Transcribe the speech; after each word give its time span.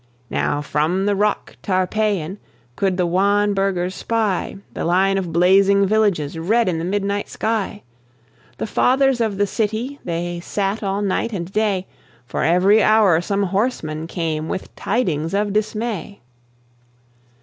Now, 0.31 0.61
from 0.63 1.05
the 1.05 1.15
rock 1.15 1.57
Tarpeian, 1.61 2.39
Could 2.75 2.97
the 2.97 3.05
wan 3.05 3.53
burghers 3.53 3.93
spy 3.93 4.57
The 4.73 4.83
line 4.83 5.15
of 5.19 5.31
blazing 5.31 5.85
villages 5.85 6.39
Red 6.39 6.67
in 6.67 6.79
the 6.79 6.83
midnight 6.83 7.29
sky. 7.29 7.83
The 8.57 8.65
Fathers 8.65 9.21
of 9.21 9.37
the 9.37 9.45
City, 9.45 9.99
They 10.03 10.39
sat 10.39 10.81
all 10.81 11.03
night 11.03 11.33
and 11.33 11.53
day, 11.53 11.85
For 12.25 12.41
every 12.43 12.81
hour 12.81 13.21
some 13.21 13.43
horseman 13.43 14.07
came 14.07 14.49
With 14.49 14.75
tidings 14.75 15.35
of 15.35 15.53
dismay. 15.53 16.21